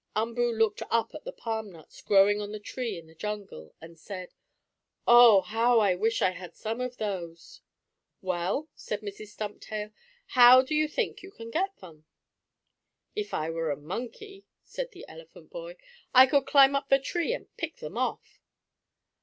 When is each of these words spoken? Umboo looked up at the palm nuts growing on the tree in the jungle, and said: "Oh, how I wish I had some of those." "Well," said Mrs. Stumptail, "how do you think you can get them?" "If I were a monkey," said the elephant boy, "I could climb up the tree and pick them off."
Umboo 0.15 0.51
looked 0.51 0.81
up 0.89 1.13
at 1.13 1.25
the 1.25 1.31
palm 1.31 1.71
nuts 1.71 2.01
growing 2.01 2.41
on 2.41 2.51
the 2.51 2.59
tree 2.59 2.97
in 2.97 3.05
the 3.05 3.13
jungle, 3.13 3.75
and 3.79 3.99
said: 3.99 4.33
"Oh, 5.05 5.41
how 5.41 5.77
I 5.79 5.93
wish 5.93 6.23
I 6.23 6.31
had 6.31 6.55
some 6.55 6.81
of 6.81 6.97
those." 6.97 7.61
"Well," 8.19 8.67
said 8.73 9.01
Mrs. 9.01 9.27
Stumptail, 9.27 9.91
"how 10.29 10.63
do 10.63 10.73
you 10.73 10.87
think 10.87 11.21
you 11.21 11.29
can 11.29 11.51
get 11.51 11.77
them?" 11.81 12.05
"If 13.15 13.31
I 13.31 13.51
were 13.51 13.69
a 13.69 13.77
monkey," 13.77 14.43
said 14.63 14.89
the 14.91 15.05
elephant 15.07 15.51
boy, 15.51 15.77
"I 16.15 16.25
could 16.25 16.47
climb 16.47 16.75
up 16.75 16.89
the 16.89 16.97
tree 16.97 17.31
and 17.33 17.55
pick 17.55 17.75
them 17.75 17.95
off." 17.95 18.41